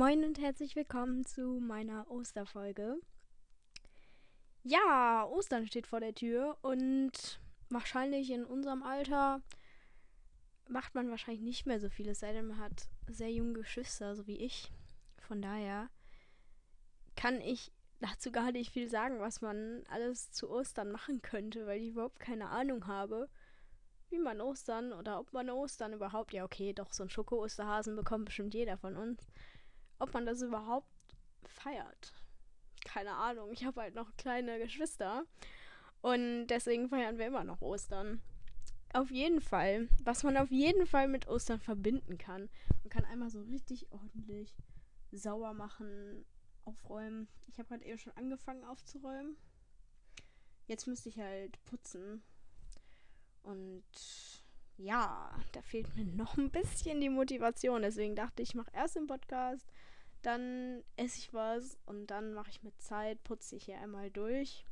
Moin 0.00 0.24
und 0.24 0.40
herzlich 0.40 0.76
willkommen 0.76 1.26
zu 1.26 1.60
meiner 1.60 2.10
Osterfolge. 2.10 2.96
Ja, 4.62 5.26
Ostern 5.30 5.66
steht 5.66 5.86
vor 5.86 6.00
der 6.00 6.14
Tür 6.14 6.56
und 6.62 7.38
wahrscheinlich 7.68 8.30
in 8.30 8.46
unserem 8.46 8.82
Alter 8.82 9.42
macht 10.70 10.94
man 10.94 11.10
wahrscheinlich 11.10 11.42
nicht 11.42 11.66
mehr 11.66 11.80
so 11.80 11.90
viel, 11.90 12.08
es 12.08 12.20
sei 12.20 12.32
denn, 12.32 12.46
man 12.46 12.60
hat 12.60 12.88
sehr 13.08 13.30
junge 13.30 13.52
Geschwister, 13.52 14.16
so 14.16 14.26
wie 14.26 14.38
ich. 14.38 14.72
Von 15.18 15.42
daher 15.42 15.90
kann 17.14 17.38
ich 17.42 17.70
dazu 17.98 18.32
gar 18.32 18.52
nicht 18.52 18.72
viel 18.72 18.88
sagen, 18.88 19.20
was 19.20 19.42
man 19.42 19.84
alles 19.90 20.32
zu 20.32 20.48
Ostern 20.48 20.90
machen 20.92 21.20
könnte, 21.20 21.66
weil 21.66 21.78
ich 21.78 21.90
überhaupt 21.90 22.20
keine 22.20 22.48
Ahnung 22.48 22.86
habe, 22.86 23.28
wie 24.08 24.18
man 24.18 24.40
Ostern 24.40 24.94
oder 24.94 25.20
ob 25.20 25.34
man 25.34 25.50
Ostern 25.50 25.92
überhaupt, 25.92 26.32
ja 26.32 26.46
okay, 26.46 26.72
doch 26.72 26.90
so 26.90 27.02
ein 27.02 27.10
Schoko-Osterhasen 27.10 27.96
bekommt 27.96 28.24
bestimmt 28.24 28.54
jeder 28.54 28.78
von 28.78 28.96
uns, 28.96 29.26
ob 30.00 30.12
man 30.12 30.26
das 30.26 30.42
überhaupt 30.42 30.88
feiert. 31.44 32.12
Keine 32.84 33.12
Ahnung, 33.14 33.52
ich 33.52 33.64
habe 33.64 33.80
halt 33.82 33.94
noch 33.94 34.16
kleine 34.16 34.58
Geschwister 34.58 35.24
und 36.00 36.48
deswegen 36.48 36.88
feiern 36.88 37.18
wir 37.18 37.26
immer 37.26 37.44
noch 37.44 37.60
Ostern. 37.60 38.20
Auf 38.92 39.10
jeden 39.10 39.40
Fall, 39.40 39.88
was 40.02 40.24
man 40.24 40.36
auf 40.36 40.50
jeden 40.50 40.86
Fall 40.86 41.06
mit 41.06 41.28
Ostern 41.28 41.60
verbinden 41.60 42.18
kann. 42.18 42.48
Man 42.82 42.88
kann 42.88 43.04
einmal 43.04 43.30
so 43.30 43.42
richtig 43.42 43.92
ordentlich 43.92 44.56
sauer 45.12 45.54
machen, 45.54 46.24
aufräumen. 46.64 47.28
Ich 47.48 47.58
habe 47.58 47.68
gerade 47.68 47.84
eben 47.84 47.98
schon 47.98 48.16
angefangen 48.16 48.64
aufzuräumen. 48.64 49.36
Jetzt 50.66 50.86
müsste 50.86 51.08
ich 51.08 51.18
halt 51.18 51.62
putzen. 51.66 52.22
Und 53.42 53.84
ja, 54.80 55.30
da 55.52 55.62
fehlt 55.62 55.94
mir 55.96 56.04
noch 56.04 56.36
ein 56.36 56.50
bisschen 56.50 57.00
die 57.00 57.08
Motivation. 57.08 57.82
Deswegen 57.82 58.16
dachte 58.16 58.42
ich, 58.42 58.50
ich 58.50 58.54
mache 58.54 58.70
erst 58.74 58.96
den 58.96 59.06
Podcast, 59.06 59.66
dann 60.22 60.82
esse 60.96 61.18
ich 61.18 61.32
was 61.32 61.78
und 61.86 62.08
dann 62.08 62.34
mache 62.34 62.50
ich 62.50 62.62
mit 62.62 62.80
Zeit, 62.80 63.22
putze 63.24 63.56
ich 63.56 63.64
hier 63.64 63.78
einmal 63.78 64.10
durch. 64.10 64.64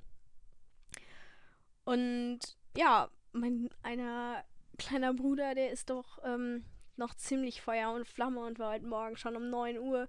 Und 1.85 2.41
ja, 2.77 3.11
mein 3.33 3.71
einer 3.83 4.45
kleiner 4.79 5.15
Bruder, 5.15 5.55
der 5.55 5.71
ist 5.71 5.91
doch 5.91 6.19
ähm, 6.25 6.65
noch 6.97 7.15
ziemlich 7.15 7.63
Feuer 7.63 7.93
und 7.93 8.07
Flamme 8.07 8.41
und 8.45 8.59
war 8.59 8.73
heute 8.75 8.87
Morgen 8.87 9.17
schon 9.17 9.37
um 9.37 9.51
9 9.51 9.79
Uhr 9.79 10.09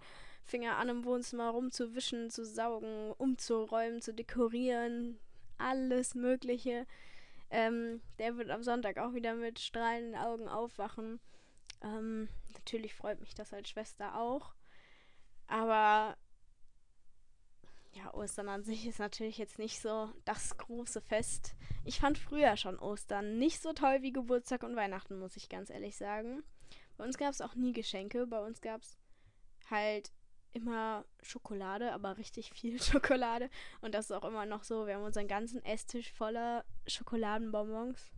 fing 0.50 0.64
er 0.64 0.78
an, 0.78 0.90
im 0.90 1.06
Wohnzimmer 1.06 1.50
rumzuwischen, 1.50 2.30
zu 2.30 2.44
saugen, 2.44 3.12
umzuräumen, 3.18 4.02
zu 4.02 4.14
dekorieren, 4.14 5.20
alles 5.58 6.16
Mögliche. 6.16 6.86
Ähm, 7.52 8.02
der 8.20 8.38
wird 8.38 8.50
am 8.50 8.64
Sonntag 8.64 8.98
auch 8.98 9.14
wieder 9.14 9.34
mit 9.34 9.60
strahlenden 9.60 10.16
Augen 10.16 10.48
aufwachen. 10.48 11.20
Ähm, 11.82 12.30
natürlich 12.54 12.94
freut 12.94 13.20
mich 13.20 13.34
das 13.34 13.54
als 13.54 13.70
Schwester 13.70 14.20
auch. 14.20 14.54
Aber 15.48 16.16
ja, 17.94 18.14
Ostern 18.14 18.50
an 18.50 18.64
sich 18.64 18.86
ist 18.86 19.00
natürlich 19.00 19.38
jetzt 19.38 19.58
nicht 19.58 19.82
so 19.82 20.10
das 20.26 20.58
große 20.58 21.02
Fest. 21.02 21.56
Ich 21.86 22.00
fand 22.00 22.18
früher 22.18 22.56
schon 22.56 22.78
Ostern 22.78 23.40
nicht 23.40 23.62
so 23.62 23.74
toll 23.74 24.02
wie 24.02 24.12
Geburtstag 24.12 24.64
und 24.64 24.76
Weihnachten, 24.76 25.18
muss 25.18 25.36
ich 25.36 25.50
ganz 25.50 25.70
ehrlich 25.70 25.98
sagen. 25.98 26.44
Bei 26.98 27.04
uns 27.04 27.18
gab 27.18 27.32
es 27.32 27.42
auch 27.42 27.56
nie 27.56 27.74
Geschenke. 27.74 28.28
Bei 28.28 28.46
uns 28.46 28.62
gab 28.62 28.82
es 28.82 28.98
halt 29.72 30.12
immer 30.54 31.06
Schokolade, 31.22 31.92
aber 31.94 32.18
richtig 32.18 32.52
viel 32.52 32.82
Schokolade. 32.82 33.50
Und 33.82 33.94
das 33.94 34.06
ist 34.06 34.12
auch 34.12 34.26
immer 34.26 34.46
noch 34.46 34.64
so. 34.64 34.88
Wir 34.88 34.96
haben 34.96 35.04
unseren 35.04 35.28
ganzen 35.28 35.64
Esstisch 35.64 36.12
voller 36.12 36.66
Schokoladenbonbons. 36.88 38.12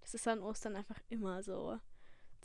Das 0.00 0.14
ist 0.14 0.28
an 0.28 0.40
Ostern 0.40 0.76
einfach 0.76 1.00
immer 1.08 1.42
so. 1.42 1.78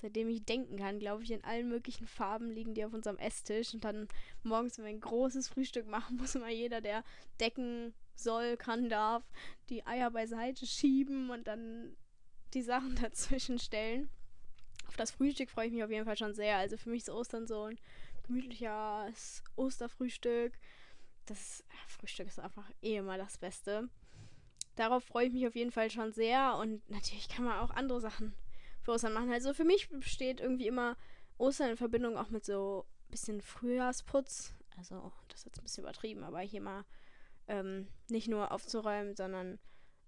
Seitdem 0.04 0.28
ich 0.28 0.44
denken 0.44 0.76
kann, 0.76 1.00
glaube 1.00 1.24
ich, 1.24 1.32
in 1.32 1.46
allen 1.46 1.70
möglichen 1.70 2.08
Farben 2.08 2.52
liegen 2.52 2.74
die 2.74 2.84
auf 2.84 2.94
unserem 2.94 3.18
Esstisch. 3.18 3.74
Und 3.74 3.86
dann 3.86 4.10
morgens, 4.44 4.78
wenn 4.78 4.86
wir 4.86 4.92
ein 4.92 5.00
großes 5.00 5.48
Frühstück 5.48 5.88
machen, 5.88 6.18
muss 6.20 6.36
immer 6.36 6.50
jeder, 6.50 6.82
der 6.82 7.04
decken 7.40 7.94
soll, 8.16 8.58
kann, 8.58 8.90
darf, 8.90 9.24
die 9.70 9.86
Eier 9.86 10.12
beiseite 10.12 10.66
schieben 10.66 11.30
und 11.30 11.48
dann 11.48 11.96
die 12.54 12.62
Sachen 12.62 12.96
dazwischen 13.02 13.60
stellen. 13.60 14.10
Auf 14.88 14.98
das 14.98 15.12
Frühstück 15.12 15.50
freue 15.50 15.68
ich 15.68 15.74
mich 15.74 15.84
auf 15.84 15.90
jeden 15.90 16.06
Fall 16.06 16.18
schon 16.18 16.34
sehr. 16.34 16.58
Also 16.58 16.76
für 16.76 16.90
mich 16.90 17.04
ist 17.04 17.10
Ostern 17.10 17.48
so 17.48 17.64
ein 17.64 17.80
gemütliches 18.24 19.44
Osterfrühstück. 19.56 20.54
Das 21.26 21.64
Frühstück 21.88 22.28
ist 22.28 22.40
einfach 22.40 22.70
eh 22.82 22.98
immer 22.98 23.18
das 23.18 23.38
Beste. 23.38 23.90
Darauf 24.76 25.04
freue 25.04 25.28
ich 25.28 25.34
mich 25.34 25.48
auf 25.48 25.56
jeden 25.56 25.72
Fall 25.72 25.90
schon 25.90 26.12
sehr. 26.12 26.56
Und 26.58 26.88
natürlich 26.90 27.30
kann 27.30 27.46
man 27.46 27.60
auch 27.60 27.70
andere 27.72 28.02
Sachen 28.02 28.34
für 28.82 28.92
Ostern 28.92 29.14
machen. 29.14 29.32
Also 29.32 29.54
für 29.54 29.64
mich 29.64 29.90
besteht 29.90 30.42
irgendwie 30.42 30.68
immer 30.68 30.98
Ostern 31.38 31.72
in 31.72 31.78
Verbindung 31.78 32.18
auch 32.18 32.30
mit 32.30 32.46
so 32.46 32.86
ein 33.08 33.12
bisschen 33.12 33.42
Frühjahrsputz. 33.42 34.54
Also 34.78 35.12
das 35.30 35.40
ist 35.40 35.46
jetzt 35.46 35.60
ein 35.60 35.64
bisschen 35.64 35.84
übertrieben, 35.84 36.24
aber 36.24 36.40
hier 36.40 36.62
mal 36.62 36.86
ähm, 37.48 37.88
nicht 38.10 38.28
nur 38.28 38.52
aufzuräumen, 38.52 39.16
sondern 39.16 39.60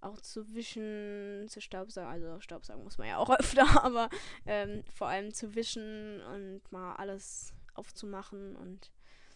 auch 0.01 0.21
zu 0.21 0.53
wischen, 0.53 1.47
zu 1.49 1.61
staubsaugen. 1.61 2.09
Also 2.09 2.39
staubsaugen 2.39 2.83
muss 2.83 2.97
man 2.97 3.07
ja 3.07 3.17
auch 3.17 3.29
öfter, 3.39 3.83
aber 3.83 4.09
ähm, 4.45 4.83
vor 4.93 5.07
allem 5.07 5.33
zu 5.33 5.55
wischen 5.55 6.21
und 6.21 6.61
mal 6.71 6.95
alles 6.95 7.53
aufzumachen 7.75 8.55
und 8.55 8.91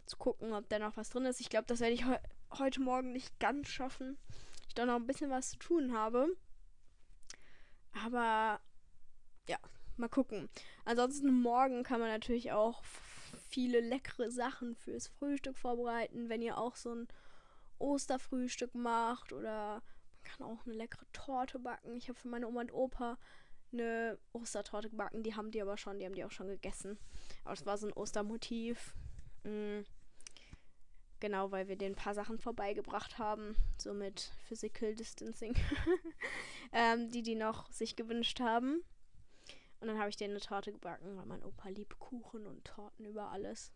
zu 0.05 0.17
gucken, 0.17 0.53
ob 0.53 0.67
da 0.69 0.79
noch 0.79 0.97
was 0.97 1.09
drin 1.09 1.25
ist. 1.25 1.39
Ich 1.39 1.49
glaube, 1.49 1.67
das 1.67 1.79
werde 1.79 1.93
ich 1.93 2.05
he 2.05 2.15
heute 2.57 2.81
Morgen 2.81 3.11
nicht 3.11 3.39
ganz 3.39 3.69
schaffen. 3.69 4.17
Ich 4.67 4.73
da 4.73 4.85
noch 4.85 4.95
ein 4.95 5.07
bisschen 5.07 5.29
was 5.29 5.51
zu 5.51 5.57
tun 5.57 5.93
habe. 5.93 6.27
Aber 8.03 8.59
ja, 9.47 9.57
mal 9.97 10.09
gucken. 10.09 10.49
Ansonsten 10.85 11.31
morgen 11.31 11.83
kann 11.83 11.99
man 11.99 12.09
natürlich 12.09 12.51
auch 12.51 12.83
viele 13.49 13.81
leckere 13.81 14.31
Sachen 14.31 14.75
fürs 14.75 15.07
Frühstück 15.07 15.57
vorbereiten, 15.57 16.29
wenn 16.29 16.41
ihr 16.41 16.57
auch 16.57 16.75
so 16.75 16.93
ein 16.93 17.07
Osterfrühstück 17.77 18.75
macht 18.75 19.31
oder 19.31 19.81
man 19.81 20.23
kann 20.23 20.47
auch 20.47 20.65
eine 20.65 20.75
leckere 20.75 21.05
Torte 21.13 21.59
backen. 21.59 21.95
Ich 21.95 22.09
habe 22.09 22.19
für 22.19 22.27
meine 22.27 22.47
Oma 22.47 22.61
und 22.61 22.73
Opa 22.73 23.17
eine 23.71 24.17
Ostertorte 24.33 24.89
gebacken. 24.89 25.23
Die 25.23 25.35
haben 25.35 25.51
die 25.51 25.61
aber 25.61 25.77
schon, 25.77 25.99
die 25.99 26.05
haben 26.05 26.15
die 26.15 26.25
auch 26.25 26.31
schon 26.31 26.47
gegessen. 26.47 26.97
Aber 27.43 27.53
es 27.53 27.65
war 27.65 27.77
so 27.77 27.87
ein 27.87 27.93
Ostermotiv. 27.93 28.95
Mhm. 29.43 29.85
Genau, 31.19 31.51
weil 31.51 31.67
wir 31.67 31.77
ein 31.81 31.95
paar 31.95 32.13
Sachen 32.13 32.39
vorbeigebracht 32.39 33.17
haben. 33.17 33.55
So 33.77 33.93
mit 33.93 34.31
Physical 34.45 34.95
Distancing. 34.95 35.53
ähm, 36.71 37.09
die 37.09 37.23
die 37.23 37.35
noch 37.35 37.71
sich 37.71 37.95
gewünscht 37.95 38.39
haben. 38.39 38.81
Und 39.81 39.87
dann 39.87 39.99
habe 39.99 40.09
ich 40.09 40.17
denen 40.17 40.33
eine 40.33 40.41
Torte 40.41 40.71
gebacken, 40.71 41.17
weil 41.17 41.25
mein 41.25 41.43
Opa 41.43 41.69
liebt 41.69 41.99
Kuchen 41.99 42.45
und 42.45 42.65
Torten 42.65 43.05
über 43.05 43.31
alles. 43.31 43.71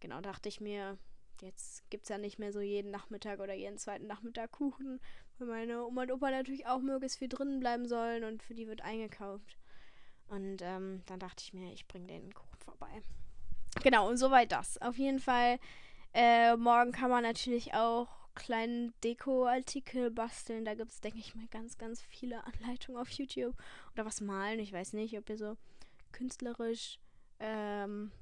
Genau, 0.00 0.20
dachte 0.20 0.48
ich 0.50 0.60
mir, 0.60 0.98
Jetzt 1.40 1.88
gibt 1.90 2.04
es 2.04 2.08
ja 2.08 2.18
nicht 2.18 2.38
mehr 2.38 2.52
so 2.52 2.60
jeden 2.60 2.90
Nachmittag 2.90 3.40
oder 3.40 3.54
jeden 3.54 3.78
zweiten 3.78 4.06
Nachmittag 4.06 4.52
Kuchen, 4.52 5.00
weil 5.38 5.48
meine 5.48 5.84
Oma 5.84 6.02
und 6.02 6.12
Opa 6.12 6.30
natürlich 6.30 6.66
auch 6.66 6.80
möglichst 6.80 7.18
viel 7.18 7.28
drinnen 7.28 7.60
bleiben 7.60 7.86
sollen 7.86 8.24
und 8.24 8.42
für 8.42 8.54
die 8.54 8.68
wird 8.68 8.82
eingekauft. 8.82 9.56
Und 10.28 10.62
ähm, 10.62 11.02
dann 11.06 11.18
dachte 11.18 11.42
ich 11.44 11.52
mir, 11.52 11.72
ich 11.72 11.86
bringe 11.86 12.06
den 12.06 12.32
Kuchen 12.32 12.58
vorbei. 12.58 13.02
Genau, 13.82 14.08
und 14.08 14.16
soweit 14.16 14.52
das. 14.52 14.80
Auf 14.80 14.96
jeden 14.96 15.18
Fall, 15.18 15.58
äh, 16.12 16.56
morgen 16.56 16.92
kann 16.92 17.10
man 17.10 17.22
natürlich 17.22 17.74
auch 17.74 18.08
kleine 18.34 18.92
Deko-Artikel 19.02 20.10
basteln. 20.10 20.64
Da 20.64 20.74
gibt 20.74 20.92
es, 20.92 21.00
denke 21.00 21.18
ich 21.18 21.34
mal, 21.34 21.46
ganz, 21.48 21.78
ganz 21.78 22.02
viele 22.02 22.44
Anleitungen 22.44 23.00
auf 23.00 23.10
YouTube. 23.10 23.56
Oder 23.92 24.04
was 24.04 24.20
malen. 24.20 24.58
Ich 24.58 24.72
weiß 24.72 24.92
nicht, 24.94 25.16
ob 25.18 25.28
ihr 25.28 25.36
so 25.36 25.56
künstlerisch, 26.12 26.98
ähm, 27.40 28.12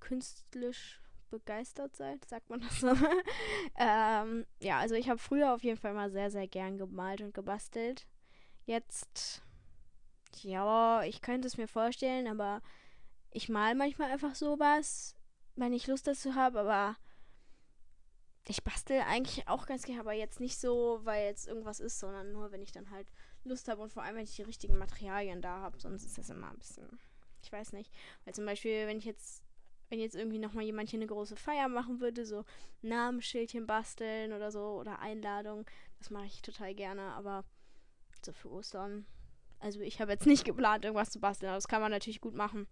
künstlerisch 0.00 1.00
begeistert 1.30 1.96
seid, 1.96 2.24
sagt 2.28 2.50
man 2.50 2.60
das 2.60 2.80
so. 2.80 2.88
ähm, 3.78 4.46
ja, 4.60 4.78
also 4.78 4.94
ich 4.94 5.08
habe 5.08 5.18
früher 5.18 5.54
auf 5.54 5.62
jeden 5.62 5.78
Fall 5.78 5.94
mal 5.94 6.10
sehr, 6.10 6.30
sehr 6.30 6.46
gern 6.46 6.78
gemalt 6.78 7.20
und 7.20 7.34
gebastelt. 7.34 8.06
Jetzt, 8.66 9.42
ja, 10.42 11.02
ich 11.02 11.20
könnte 11.20 11.48
es 11.48 11.56
mir 11.56 11.68
vorstellen, 11.68 12.26
aber 12.26 12.62
ich 13.30 13.48
mal 13.48 13.74
manchmal 13.74 14.10
einfach 14.10 14.34
sowas, 14.34 15.14
wenn 15.56 15.72
ich 15.72 15.86
Lust 15.86 16.06
dazu 16.06 16.34
habe, 16.34 16.60
aber 16.60 16.96
ich 18.46 18.64
bastel 18.64 19.02
eigentlich 19.02 19.46
auch 19.46 19.66
ganz 19.66 19.84
gerne, 19.84 20.00
aber 20.00 20.12
jetzt 20.12 20.40
nicht 20.40 20.58
so, 20.58 21.00
weil 21.04 21.26
jetzt 21.26 21.46
irgendwas 21.46 21.80
ist, 21.80 21.98
sondern 21.98 22.32
nur, 22.32 22.50
wenn 22.50 22.62
ich 22.62 22.72
dann 22.72 22.90
halt 22.90 23.12
Lust 23.44 23.68
habe 23.68 23.82
und 23.82 23.92
vor 23.92 24.02
allem, 24.02 24.16
wenn 24.16 24.24
ich 24.24 24.36
die 24.36 24.42
richtigen 24.42 24.78
Materialien 24.78 25.42
da 25.42 25.58
habe. 25.60 25.78
Sonst 25.78 26.04
ist 26.04 26.18
das 26.18 26.30
immer 26.30 26.50
ein 26.50 26.58
bisschen, 26.58 26.98
ich 27.42 27.52
weiß 27.52 27.72
nicht. 27.72 27.92
Weil 28.24 28.34
zum 28.34 28.46
Beispiel, 28.46 28.86
wenn 28.86 28.98
ich 28.98 29.04
jetzt 29.04 29.42
wenn 29.88 30.00
jetzt 30.00 30.16
irgendwie 30.16 30.38
nochmal 30.38 30.64
jemand 30.64 30.90
hier 30.90 30.98
eine 30.98 31.06
große 31.06 31.36
Feier 31.36 31.68
machen 31.68 32.00
würde, 32.00 32.26
so 32.26 32.44
Namensschildchen 32.82 33.66
basteln 33.66 34.32
oder 34.32 34.50
so 34.50 34.78
oder 34.78 34.98
Einladung, 35.00 35.66
das 35.98 36.10
mache 36.10 36.26
ich 36.26 36.42
total 36.42 36.74
gerne, 36.74 37.02
aber 37.12 37.44
so 38.24 38.32
für 38.32 38.50
Ostern. 38.50 39.06
Also 39.60 39.80
ich 39.80 40.00
habe 40.00 40.12
jetzt 40.12 40.26
nicht 40.26 40.44
geplant, 40.44 40.84
irgendwas 40.84 41.10
zu 41.10 41.20
basteln, 41.20 41.48
aber 41.48 41.56
das 41.56 41.68
kann 41.68 41.80
man 41.80 41.90
natürlich 41.90 42.20
gut 42.20 42.34
machen. 42.34 42.68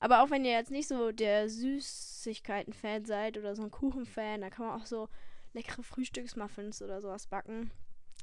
Aber 0.00 0.22
auch 0.22 0.30
wenn 0.30 0.44
ihr 0.44 0.52
jetzt 0.52 0.70
nicht 0.70 0.88
so 0.88 1.12
der 1.12 1.48
Süßigkeiten-Fan 1.48 3.04
seid 3.04 3.36
oder 3.36 3.54
so 3.54 3.62
ein 3.62 3.70
Kuchen-Fan, 3.70 4.40
da 4.40 4.50
kann 4.50 4.66
man 4.66 4.80
auch 4.80 4.86
so 4.86 5.08
leckere 5.52 5.82
Frühstücksmuffins 5.82 6.80
oder 6.82 7.00
sowas 7.00 7.26
backen. 7.26 7.70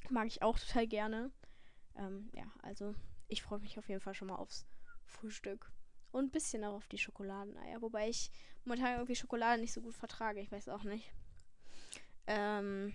Mag 0.09 0.27
ich 0.27 0.41
auch 0.41 0.57
total 0.57 0.87
gerne. 0.87 1.31
Ähm, 1.95 2.29
ja, 2.33 2.45
also 2.63 2.95
ich 3.27 3.43
freue 3.43 3.59
mich 3.59 3.77
auf 3.77 3.87
jeden 3.87 4.01
Fall 4.01 4.15
schon 4.15 4.29
mal 4.29 4.35
aufs 4.35 4.65
Frühstück. 5.05 5.71
Und 6.11 6.25
ein 6.25 6.31
bisschen 6.31 6.63
auch 6.63 6.73
auf 6.73 6.87
die 6.87 6.97
Schokoladeneier. 6.97 7.81
Wobei 7.81 8.09
ich 8.09 8.31
momentan 8.65 8.95
irgendwie 8.95 9.15
Schokolade 9.15 9.61
nicht 9.61 9.73
so 9.73 9.81
gut 9.81 9.93
vertrage. 9.93 10.41
Ich 10.41 10.51
weiß 10.51 10.67
auch 10.69 10.83
nicht. 10.83 11.11
Ähm, 12.27 12.93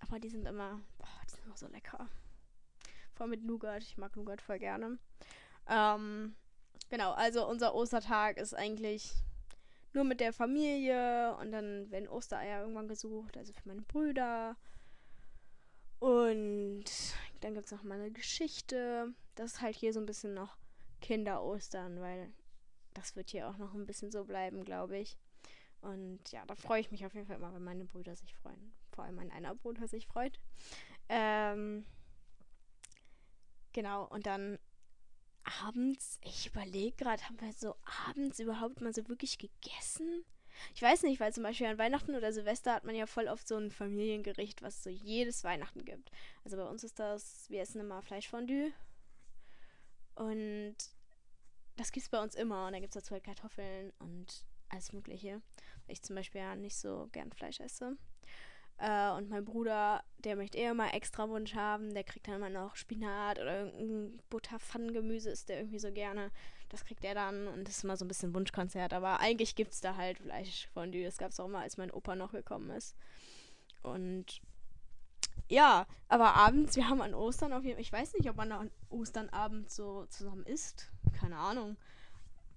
aber 0.00 0.18
die 0.18 0.28
sind 0.28 0.46
immer, 0.46 0.80
boah, 0.98 1.08
die 1.24 1.30
sind 1.30 1.44
immer 1.44 1.56
so 1.56 1.66
lecker. 1.68 2.08
Vor 3.14 3.24
allem 3.24 3.30
mit 3.30 3.44
Nougat. 3.44 3.82
Ich 3.82 3.96
mag 3.96 4.16
Nougat 4.16 4.40
voll 4.40 4.58
gerne. 4.58 4.98
Ähm, 5.68 6.34
genau, 6.90 7.12
also 7.12 7.48
unser 7.48 7.74
Ostertag 7.74 8.38
ist 8.38 8.54
eigentlich 8.54 9.12
nur 9.92 10.04
mit 10.04 10.20
der 10.20 10.32
Familie 10.32 11.36
und 11.36 11.52
dann 11.52 11.90
werden 11.90 12.08
Ostereier 12.08 12.60
irgendwann 12.62 12.88
gesucht, 12.88 13.36
also 13.36 13.52
für 13.52 13.68
meine 13.68 13.82
Brüder. 13.82 14.56
Und 15.98 16.84
dann 17.40 17.54
gibt 17.54 17.66
es 17.66 17.72
noch 17.72 17.82
mal 17.82 18.00
eine 18.00 18.10
Geschichte. 18.10 19.14
Das 19.34 19.54
ist 19.54 19.60
halt 19.60 19.76
hier 19.76 19.92
so 19.92 20.00
ein 20.00 20.06
bisschen 20.06 20.34
noch 20.34 20.56
Kinder-Ostern, 21.00 22.00
weil 22.00 22.32
das 22.94 23.16
wird 23.16 23.30
hier 23.30 23.48
auch 23.48 23.58
noch 23.58 23.74
ein 23.74 23.86
bisschen 23.86 24.10
so 24.10 24.24
bleiben, 24.24 24.64
glaube 24.64 24.98
ich. 24.98 25.16
Und 25.80 26.20
ja, 26.30 26.44
da 26.46 26.54
freue 26.54 26.80
ich 26.80 26.90
mich 26.90 27.04
auf 27.04 27.14
jeden 27.14 27.26
Fall 27.26 27.36
immer, 27.36 27.52
wenn 27.52 27.64
meine 27.64 27.84
Brüder 27.84 28.14
sich 28.14 28.34
freuen. 28.36 28.72
Vor 28.92 29.04
allem 29.04 29.16
mein 29.16 29.30
einer 29.30 29.54
Bruder 29.54 29.88
sich 29.88 30.06
freut. 30.06 30.38
Ähm, 31.08 31.84
genau, 33.72 34.06
und 34.06 34.26
dann 34.26 34.58
abends, 35.64 36.20
ich 36.22 36.46
überlege 36.46 36.96
gerade, 36.96 37.22
haben 37.24 37.40
wir 37.40 37.52
so 37.52 37.74
abends 38.06 38.38
überhaupt 38.38 38.80
mal 38.80 38.94
so 38.94 39.08
wirklich 39.08 39.38
gegessen? 39.38 40.24
Ich 40.74 40.82
weiß 40.82 41.02
nicht, 41.02 41.18
weil 41.18 41.32
zum 41.32 41.42
Beispiel 41.42 41.66
an 41.66 41.78
Weihnachten 41.78 42.14
oder 42.14 42.32
Silvester 42.32 42.74
hat 42.74 42.84
man 42.84 42.94
ja 42.94 43.06
voll 43.06 43.26
oft 43.26 43.48
so 43.48 43.56
ein 43.56 43.70
Familiengericht, 43.70 44.62
was 44.62 44.84
so 44.84 44.90
jedes 44.90 45.42
Weihnachten 45.42 45.84
gibt. 45.84 46.12
Also 46.44 46.56
bei 46.56 46.64
uns 46.64 46.84
ist 46.84 46.98
das, 46.98 47.48
wir 47.50 47.62
essen 47.62 47.80
immer 47.80 48.02
Fleischfondue. 48.02 48.72
Und 50.14 50.76
das 51.76 51.92
gibt 51.92 52.04
es 52.04 52.10
bei 52.10 52.22
uns 52.22 52.34
immer. 52.34 52.66
Und 52.66 52.72
da 52.72 52.80
gibt 52.80 52.94
es 52.94 53.02
dazu 53.02 53.12
halt 53.12 53.24
Kartoffeln 53.24 53.92
und 53.98 54.44
alles 54.68 54.92
Mögliche. 54.92 55.42
Weil 55.86 55.94
ich 55.94 56.02
zum 56.02 56.16
Beispiel 56.16 56.40
ja 56.40 56.54
nicht 56.54 56.76
so 56.76 57.08
gern 57.12 57.32
Fleisch 57.32 57.60
esse. 57.60 57.96
Äh, 58.78 59.10
und 59.12 59.28
mein 59.28 59.44
Bruder, 59.44 60.02
der 60.18 60.36
möchte 60.36 60.58
eher 60.58 60.74
mal 60.74 60.90
extra 60.90 61.28
Wunsch 61.28 61.54
haben. 61.54 61.94
Der 61.94 62.04
kriegt 62.04 62.26
dann 62.26 62.36
immer 62.36 62.50
noch 62.50 62.76
Spinat 62.76 63.38
oder 63.38 63.72
irgendein 63.72 64.20
Butterpfannengemüse 64.30 65.30
ist 65.30 65.48
der 65.48 65.58
irgendwie 65.58 65.78
so 65.78 65.92
gerne. 65.92 66.30
Das 66.68 66.84
kriegt 66.84 67.04
er 67.04 67.14
dann 67.14 67.46
und 67.48 67.68
das 67.68 67.78
ist 67.78 67.84
immer 67.84 67.96
so 67.96 68.04
ein 68.04 68.08
bisschen 68.08 68.34
Wunschkonzert. 68.34 68.92
Aber 68.92 69.20
eigentlich 69.20 69.54
gibt 69.54 69.72
es 69.72 69.80
da 69.80 69.96
halt 69.96 70.18
Fleischfondue. 70.18 71.04
Das 71.04 71.18
gab 71.18 71.30
es 71.30 71.40
auch 71.40 71.48
mal, 71.48 71.62
als 71.62 71.76
mein 71.76 71.90
Opa 71.90 72.16
noch 72.16 72.32
gekommen 72.32 72.70
ist. 72.70 72.96
Und 73.82 74.40
ja, 75.48 75.86
aber 76.08 76.34
abends, 76.34 76.76
wir 76.76 76.88
haben 76.88 77.02
an 77.02 77.14
Ostern 77.14 77.52
auf 77.52 77.64
jeden 77.64 77.76
Fall, 77.76 77.82
ich 77.82 77.92
weiß 77.92 78.14
nicht, 78.14 78.28
ob 78.30 78.36
man 78.36 78.52
an 78.52 78.70
Ostern 78.90 79.28
abends 79.30 79.76
so 79.76 80.06
zusammen 80.06 80.44
isst. 80.44 80.90
Keine 81.12 81.36
Ahnung. 81.36 81.76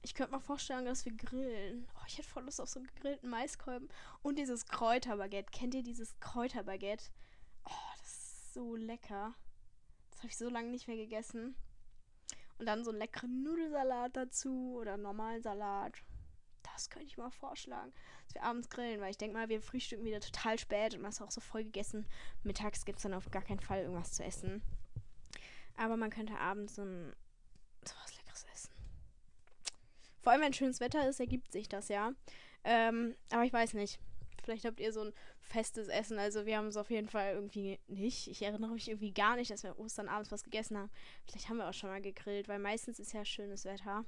Ich 0.02 0.14
könnte 0.14 0.34
mir 0.34 0.40
vorstellen, 0.40 0.86
dass 0.86 1.04
wir 1.04 1.14
grillen. 1.14 1.88
Oh, 1.96 2.04
ich 2.08 2.18
hätte 2.18 2.30
voll 2.30 2.44
Lust 2.44 2.62
auf 2.62 2.70
so 2.70 2.80
einen 2.80 2.88
gegrillten 2.88 3.30
Maiskolben. 3.30 3.90
Und 4.22 4.38
dieses 4.38 4.68
Kräuterbaguette. 4.68 5.52
Kennt 5.52 5.74
ihr 5.74 5.84
dieses 5.84 6.20
Kräuterbaguette? 6.20 7.06
Oh, 7.66 7.92
das 7.98 8.12
ist 8.12 8.54
so 8.54 8.76
lecker. 8.76 9.34
Das 10.12 10.20
habe 10.20 10.28
ich 10.28 10.38
so 10.38 10.48
lange 10.48 10.70
nicht 10.70 10.88
mehr 10.88 10.96
gegessen. 10.96 11.56
Und 12.60 12.68
dann 12.68 12.84
so 12.84 12.92
einen 12.92 13.00
leckeren 13.00 13.44
Nudelsalat 13.44 14.16
dazu 14.16 14.78
oder 14.80 14.96
normalen 14.96 15.42
Salat. 15.42 15.94
Das 16.76 16.90
könnte 16.90 17.08
ich 17.08 17.18
mal 17.18 17.32
vorschlagen. 17.32 17.94
Dass 18.26 18.36
wir 18.36 18.44
abends 18.44 18.70
grillen, 18.70 19.00
weil 19.00 19.12
ich 19.12 19.18
denke 19.18 19.38
mal, 19.38 19.48
wir 19.48 19.62
frühstücken 19.62 20.04
wieder 20.04 20.20
total 20.20 20.60
spät 20.60 20.94
und 20.94 21.02
man 21.02 21.12
ist 21.12 21.22
auch 21.22 21.32
so 21.32 21.40
voll 21.40 21.64
gegessen. 21.64 22.06
Mittags 22.44 22.84
gibt 22.84 22.98
es 22.98 23.04
dann 23.04 23.14
auf 23.14 23.32
gar 23.32 23.42
keinen 23.42 23.62
Fall 23.62 23.82
irgendwas 23.82 24.12
zu 24.12 24.24
essen. 24.24 24.62
Aber 25.78 25.96
man 25.96 26.10
könnte 26.10 26.38
abends 26.38 26.76
so 26.76 26.84
ein 26.84 27.14
sowas 27.86 28.16
Leckeres 28.18 28.46
essen. 28.54 28.72
Vor 30.22 30.34
allem, 30.34 30.42
wenn 30.42 30.54
schönes 30.54 30.82
Wetter 30.82 31.08
ist, 31.08 31.20
ergibt 31.22 31.52
sich 31.54 31.70
das 31.70 31.88
ja. 31.88 32.12
Ähm, 32.66 33.16
aber 33.32 33.46
ich 33.46 33.54
weiß 33.54 33.74
nicht. 33.74 34.00
Vielleicht 34.44 34.66
habt 34.66 34.80
ihr 34.80 34.92
so 34.92 35.02
ein 35.02 35.14
festes 35.40 35.88
Essen. 35.88 36.20
Also 36.20 36.46
wir 36.46 36.58
haben 36.58 36.68
es 36.68 36.78
auf 36.78 36.92
jeden 36.92 37.08
Fall 37.08 37.34
irgendwie 37.34 37.80
nicht. 37.88 38.28
Ich 38.28 38.42
erinnere 38.42 38.72
mich 38.72 38.90
irgendwie 38.90 39.14
gar 39.14 39.38
nicht, 39.38 39.50
dass 39.50 39.64
wir 39.64 39.80
Ostern 39.80 40.10
abends 40.10 40.32
was 40.32 40.44
gegessen 40.44 40.78
haben. 40.78 40.92
Vielleicht 41.26 41.48
haben 41.48 41.58
wir 41.58 41.70
auch 41.70 41.74
schon 41.74 41.90
mal 41.90 42.02
gegrillt, 42.02 42.50
weil 42.50 42.60
meistens 42.60 43.00
ist 43.00 43.14
ja 43.14 43.24
schönes 43.24 43.64
Wetter. 43.64 44.04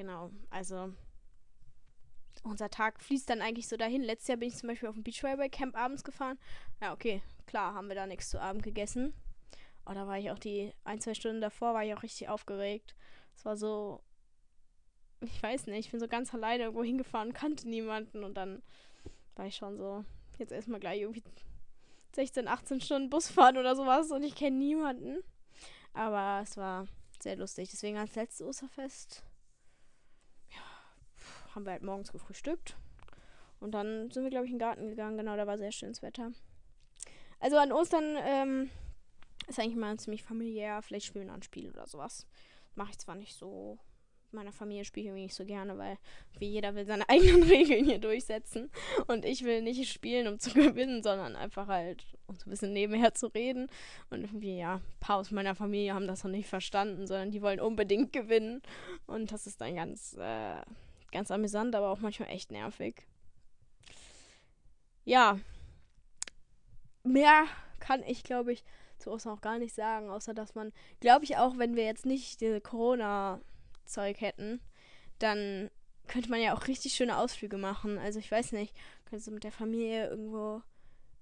Genau, 0.00 0.30
also 0.48 0.94
unser 2.42 2.70
Tag 2.70 3.02
fließt 3.02 3.28
dann 3.28 3.42
eigentlich 3.42 3.68
so 3.68 3.76
dahin. 3.76 4.00
Letztes 4.00 4.28
Jahr 4.28 4.38
bin 4.38 4.48
ich 4.48 4.56
zum 4.56 4.70
Beispiel 4.70 4.88
auf 4.88 4.94
dem 4.94 5.04
Beachvolleyball 5.04 5.50
Camp 5.50 5.76
abends 5.76 6.04
gefahren. 6.04 6.38
Ja, 6.80 6.94
okay, 6.94 7.20
klar, 7.44 7.74
haben 7.74 7.88
wir 7.88 7.94
da 7.94 8.06
nichts 8.06 8.30
zu 8.30 8.40
Abend 8.40 8.62
gegessen. 8.62 9.12
Oh, 9.84 9.92
da 9.92 10.06
war 10.06 10.18
ich 10.18 10.30
auch 10.30 10.38
die 10.38 10.72
ein, 10.84 11.02
zwei 11.02 11.12
Stunden 11.12 11.42
davor, 11.42 11.74
war 11.74 11.84
ich 11.84 11.92
auch 11.92 12.02
richtig 12.02 12.30
aufgeregt. 12.30 12.96
Es 13.36 13.44
war 13.44 13.58
so, 13.58 14.02
ich 15.20 15.42
weiß 15.42 15.66
nicht, 15.66 15.80
ich 15.80 15.90
bin 15.90 16.00
so 16.00 16.08
ganz 16.08 16.32
alleine 16.32 16.62
irgendwo 16.62 16.82
hingefahren, 16.82 17.34
kannte 17.34 17.68
niemanden 17.68 18.24
und 18.24 18.38
dann 18.38 18.62
war 19.36 19.44
ich 19.44 19.56
schon 19.56 19.76
so, 19.76 20.06
jetzt 20.38 20.52
erstmal 20.52 20.80
gleich 20.80 21.02
irgendwie 21.02 21.24
16, 22.14 22.48
18 22.48 22.80
Stunden 22.80 23.10
Bus 23.10 23.30
fahren 23.30 23.58
oder 23.58 23.76
sowas 23.76 24.10
und 24.12 24.22
ich 24.22 24.34
kenne 24.34 24.56
niemanden. 24.56 25.22
Aber 25.92 26.40
es 26.42 26.56
war 26.56 26.86
sehr 27.22 27.36
lustig. 27.36 27.68
Deswegen 27.70 27.98
als 27.98 28.14
letztes 28.14 28.46
Osterfest 28.46 29.26
haben 31.54 31.64
wir 31.64 31.72
halt 31.72 31.82
morgens 31.82 32.12
gefrühstückt. 32.12 32.76
Und 33.60 33.72
dann 33.72 34.10
sind 34.10 34.24
wir, 34.24 34.30
glaube 34.30 34.46
ich, 34.46 34.52
in 34.52 34.58
den 34.58 34.66
Garten 34.66 34.88
gegangen. 34.88 35.18
Genau, 35.18 35.36
da 35.36 35.46
war 35.46 35.58
sehr 35.58 35.72
schönes 35.72 36.02
Wetter. 36.02 36.32
Also 37.40 37.56
an 37.56 37.72
Ostern 37.72 38.16
ähm, 38.22 38.70
ist 39.48 39.58
eigentlich 39.58 39.76
mal 39.76 39.98
ziemlich 39.98 40.22
familiär. 40.22 40.82
Vielleicht 40.82 41.06
spielen 41.06 41.26
wir 41.26 41.34
ein 41.34 41.42
Spiel 41.42 41.70
oder 41.70 41.86
sowas. 41.86 42.26
Mache 42.74 42.90
ich 42.92 42.98
zwar 42.98 43.14
nicht 43.14 43.34
so. 43.34 43.78
Meiner 44.32 44.52
Familie 44.52 44.84
spiele 44.84 45.02
ich 45.02 45.08
irgendwie 45.08 45.24
nicht 45.24 45.34
so 45.34 45.44
gerne, 45.44 45.76
weil 45.76 45.98
wie 46.38 46.48
jeder 46.48 46.76
will 46.76 46.86
seine 46.86 47.08
eigenen 47.08 47.42
Regeln 47.42 47.84
hier 47.84 47.98
durchsetzen. 47.98 48.70
Und 49.08 49.24
ich 49.24 49.42
will 49.42 49.60
nicht 49.60 49.90
spielen, 49.90 50.28
um 50.28 50.38
zu 50.38 50.50
gewinnen, 50.54 51.02
sondern 51.02 51.34
einfach 51.34 51.66
halt, 51.66 52.04
um 52.26 52.36
so 52.36 52.46
ein 52.46 52.50
bisschen 52.50 52.72
nebenher 52.72 53.12
zu 53.12 53.26
reden. 53.26 53.68
Und 54.08 54.22
irgendwie, 54.22 54.58
ja, 54.58 54.76
ein 54.76 55.00
paar 55.00 55.16
aus 55.16 55.32
meiner 55.32 55.54
Familie 55.56 55.94
haben 55.94 56.06
das 56.06 56.22
noch 56.22 56.30
nicht 56.30 56.48
verstanden, 56.48 57.06
sondern 57.06 57.32
die 57.32 57.42
wollen 57.42 57.60
unbedingt 57.60 58.12
gewinnen. 58.12 58.62
Und 59.06 59.32
das 59.32 59.46
ist 59.48 59.60
dann 59.60 59.74
ganz, 59.74 60.16
äh, 60.16 60.62
ganz 61.12 61.30
amüsant, 61.30 61.74
aber 61.74 61.90
auch 61.90 62.00
manchmal 62.00 62.30
echt 62.30 62.50
nervig. 62.52 63.06
Ja. 65.04 65.38
Mehr 67.02 67.46
kann 67.80 68.02
ich, 68.02 68.22
glaube 68.22 68.52
ich, 68.52 68.64
zu 68.98 69.10
Ostern 69.10 69.32
auch 69.32 69.40
gar 69.40 69.58
nicht 69.58 69.74
sagen, 69.74 70.10
außer 70.10 70.34
dass 70.34 70.54
man, 70.54 70.72
glaube 71.00 71.24
ich 71.24 71.36
auch, 71.36 71.58
wenn 71.58 71.74
wir 71.74 71.84
jetzt 71.84 72.06
nicht 72.06 72.40
diese 72.40 72.60
Corona-Zeug 72.60 74.20
hätten, 74.20 74.60
dann 75.18 75.70
könnte 76.06 76.30
man 76.30 76.40
ja 76.40 76.54
auch 76.54 76.66
richtig 76.66 76.94
schöne 76.94 77.16
Ausflüge 77.16 77.56
machen. 77.56 77.98
Also 77.98 78.18
ich 78.18 78.30
weiß 78.30 78.52
nicht, 78.52 78.76
könntest 79.04 79.28
du 79.28 79.32
mit 79.32 79.44
der 79.44 79.52
Familie 79.52 80.08
irgendwo 80.08 80.62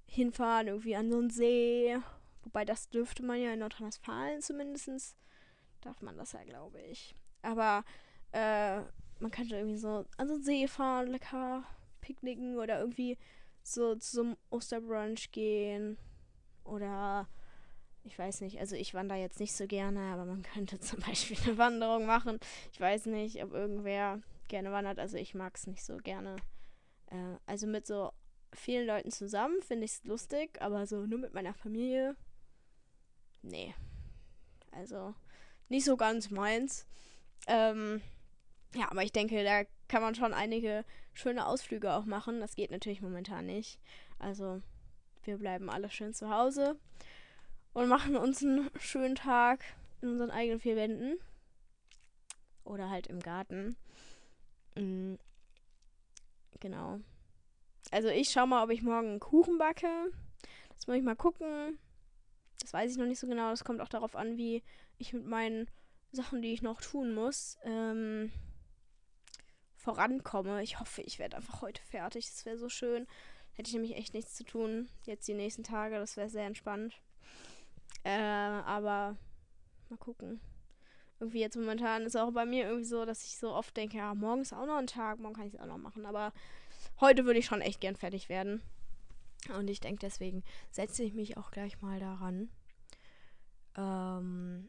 hinfahren, 0.07 0.69
irgendwie 0.69 0.97
an 0.97 1.11
so 1.11 1.19
einen 1.19 1.31
See. 1.31 1.97
Wobei 2.43 2.65
das 2.65 2.89
dürfte 2.89 3.23
man 3.23 3.41
ja 3.41 3.53
in 3.53 3.61
Nordrhein-Westfalen 3.61 4.41
zumindest. 4.41 5.17
Darf 5.83 6.01
man 6.01 6.17
das 6.17 6.33
ja, 6.33 6.43
glaube 6.45 6.81
ich. 6.81 7.15
Aber 7.43 7.85
äh, 8.33 8.81
man 9.21 9.31
könnte 9.31 9.57
irgendwie 9.57 9.79
so 9.79 10.05
an 10.17 10.31
einen 10.31 10.43
See 10.43 10.67
fahren, 10.69 11.09
lecker 11.09 11.65
picknicken 12.01 12.59
oder 12.59 12.81
irgendwie 12.81 13.19
so 13.63 13.95
zum 13.97 14.37
Osterbrunch 14.51 15.31
gehen. 15.33 15.99
Oder 16.65 17.29
ich 18.05 18.19
weiß 18.19 18.41
nicht, 18.41 18.59
also 18.59 18.77
ich 18.77 18.95
wandere 18.95 19.19
jetzt 19.19 19.41
nicht 19.41 19.55
so 19.55 19.67
gerne, 19.67 20.01
aber 20.13 20.25
man 20.25 20.43
könnte 20.43 20.81
zum 20.81 21.01
Beispiel 21.01 21.37
eine 21.45 21.59
Wanderung 21.59 22.07
machen. 22.07 22.39
Ich 22.73 22.81
weiß 22.81 23.07
nicht, 23.07 23.43
ob 23.43 23.53
irgendwer 23.53 24.21
gerne 24.49 24.73
wandert. 24.73 24.99
Also 24.99 25.17
ich 25.17 25.35
mag 25.35 25.57
es 25.57 25.67
nicht 25.67 25.85
so 25.85 25.97
gerne. 25.99 26.37
Äh, 27.07 27.37
also 27.47 27.67
mit 27.67 27.87
so 27.87 28.13
vielen 28.55 28.87
Leuten 28.87 29.11
zusammen 29.11 29.61
finde 29.63 29.85
ich 29.85 29.93
es 29.93 30.05
lustig, 30.05 30.61
aber 30.63 30.87
so 30.87 31.07
nur 31.07 31.19
mit 31.19 31.35
meiner 31.35 31.55
Familie. 31.55 32.17
Nee. 33.43 33.75
Also 34.73 35.15
nicht 35.69 35.85
so 35.85 35.97
ganz 35.97 36.31
meins. 36.31 36.87
Ähm, 37.47 38.01
ja, 38.75 38.91
aber 38.91 39.03
ich 39.03 39.13
denke, 39.13 39.43
da 39.45 39.65
kann 39.89 40.03
man 40.03 40.15
schon 40.15 40.35
einige 40.35 40.85
schöne 41.15 41.47
Ausflüge 41.47 41.93
auch 41.93 42.05
machen. 42.05 42.41
Das 42.41 42.55
geht 42.55 42.71
natürlich 42.71 43.03
momentan 43.03 43.47
nicht. 43.47 43.79
Also 44.19 44.63
wir 45.25 45.39
bleiben 45.39 45.71
alle 45.71 45.91
schön 45.91 46.15
zu 46.15 46.31
Hause 46.31 46.79
und 47.73 47.89
machen 47.89 48.17
uns 48.17 48.43
einen 48.43 48.71
schönen 48.79 49.15
Tag 49.15 49.65
in 50.03 50.11
unseren 50.11 50.31
eigenen 50.31 50.61
vier 50.61 50.77
Wänden. 50.77 51.19
Oder 52.65 52.91
halt 52.91 53.07
im 53.07 53.21
Garten. 53.21 53.77
Mhm. 54.77 55.19
Genau. 56.61 57.01
Also 57.91 58.09
ich 58.09 58.31
schau 58.31 58.47
mal, 58.47 58.65
ob 58.65 58.71
ich 58.71 58.83
morgen 58.83 59.09
einen 59.09 59.21
Kuchen 59.21 59.59
backe. 59.59 60.13
Das 60.75 60.87
muss 60.87 60.97
ich 60.97 61.03
mal 61.03 61.17
gucken. 61.17 61.79
Das 62.61 62.73
weiß 62.73 62.93
ich 62.93 62.99
noch 62.99 63.07
nicht 63.07 63.19
so 63.19 63.27
genau. 63.27 63.51
Das 63.51 63.65
kommt 63.65 63.81
auch 63.81 63.89
darauf 63.89 64.17
an, 64.17 64.37
wie 64.37 64.63
ich 64.99 65.13
mit 65.13 65.25
meinen 65.25 65.69
Sachen, 66.13 66.43
die 66.43 66.53
ich 66.53 66.63
noch 66.63 66.81
tun 66.81 67.15
muss, 67.15 67.59
ähm, 67.65 68.33
vorankomme. 69.88 70.62
Ich 70.62 70.78
hoffe, 70.78 71.00
ich 71.00 71.18
werde 71.18 71.38
einfach 71.38 71.62
heute 71.62 71.80
fertig. 71.80 72.26
Das 72.26 72.45
wäre 72.45 72.59
so 72.59 72.68
schön. 72.68 73.07
Hätte 73.54 73.68
ich 73.68 73.75
nämlich 73.75 73.97
echt 73.97 74.12
nichts 74.12 74.35
zu 74.35 74.45
tun. 74.45 74.87
Jetzt 75.04 75.26
die 75.26 75.33
nächsten 75.33 75.64
Tage. 75.64 75.97
Das 75.97 76.18
wäre 76.18 76.28
sehr 76.28 76.45
entspannt. 76.45 77.00
Äh, 78.04 78.11
aber 78.11 79.16
mal 79.88 79.97
gucken. 79.97 80.40
irgendwie 81.21 81.40
jetzt 81.40 81.57
momentan 81.57 82.02
ist 82.02 82.16
auch 82.16 82.30
bei 82.33 82.45
mir 82.45 82.66
irgendwie 82.66 82.85
so, 82.85 83.07
dass 83.07 83.25
ich 83.25 83.38
so 83.38 83.54
oft 83.54 83.75
denke, 83.78 83.97
ja, 83.97 84.14
morgen 84.14 84.42
ist 84.42 84.52
auch 84.52 84.66
noch 84.66 84.76
ein 84.76 84.87
Tag, 84.87 85.21
morgen 85.21 85.35
kann 85.35 85.47
ich 85.47 85.54
es 85.54 85.61
auch 85.61 85.66
noch 85.66 85.78
machen. 85.78 86.04
Aber 86.04 86.35
heute 87.00 87.25
würde 87.25 87.38
ich 87.38 87.47
schon 87.47 87.62
echt 87.62 87.80
gern 87.80 87.97
fertig 87.97 88.28
werden. 88.28 88.61
Und 89.57 89.71
ich 89.71 89.80
denke, 89.80 90.00
deswegen 90.00 90.45
setze 90.71 91.02
ich 91.02 91.14
mich 91.14 91.38
auch 91.38 91.50
gleich 91.50 91.80
mal 91.80 91.99
daran. 91.99 92.50
Ähm, 93.75 94.68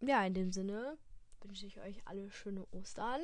ja, 0.00 0.26
in 0.26 0.34
dem 0.34 0.52
Sinne 0.52 0.98
wünsche 1.40 1.64
ich 1.64 1.80
euch 1.80 2.02
alle 2.04 2.30
schöne 2.30 2.66
Ostern. 2.72 3.22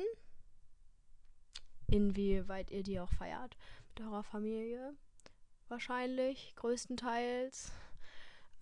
Inwieweit 1.91 2.71
ihr 2.71 2.83
die 2.83 2.99
auch 2.99 3.09
feiert. 3.09 3.57
Mit 3.89 4.07
eurer 4.07 4.23
Familie. 4.23 4.95
Wahrscheinlich, 5.67 6.55
größtenteils. 6.55 7.71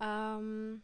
Ähm, 0.00 0.82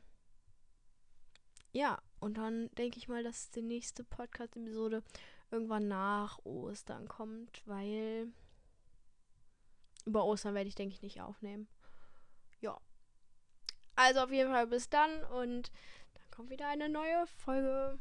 ja, 1.73 2.01
und 2.21 2.39
dann 2.39 2.71
denke 2.77 2.99
ich 2.99 3.09
mal, 3.09 3.23
dass 3.23 3.51
die 3.51 3.63
nächste 3.63 4.05
Podcast-Episode 4.05 5.03
irgendwann 5.51 5.89
nach 5.89 6.39
Ostern 6.45 7.09
kommt, 7.09 7.63
weil 7.67 8.33
über 10.05 10.25
Ostern 10.25 10.55
werde 10.55 10.69
ich, 10.69 10.75
denke 10.75 10.95
ich, 10.95 11.03
nicht 11.03 11.21
aufnehmen. 11.21 11.69
Ja. 12.61 12.79
Also 13.97 14.21
auf 14.21 14.31
jeden 14.31 14.51
Fall 14.51 14.67
bis 14.67 14.89
dann 14.89 15.25
und 15.25 15.71
dann 16.15 16.31
kommt 16.31 16.51
wieder 16.51 16.69
eine 16.69 16.89
neue 16.89 17.27
Folge. 17.27 17.99